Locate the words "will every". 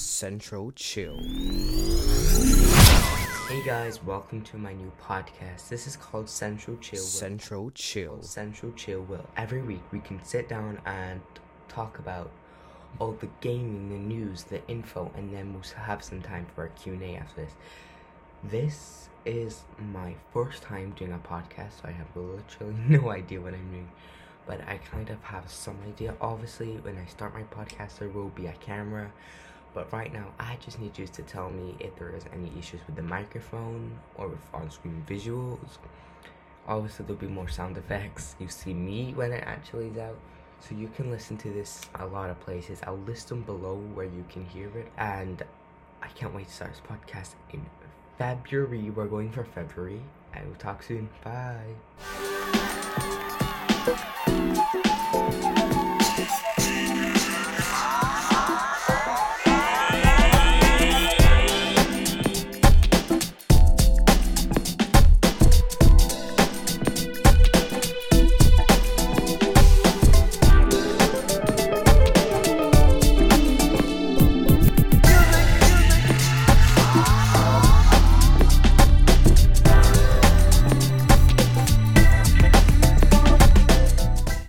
9.02-9.60